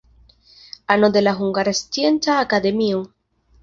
Ano 0.87 1.11
de 1.11 1.21
la 1.21 1.35
Hungara 1.37 1.71
Scienca 1.73 2.39
Akademio. 2.39 3.03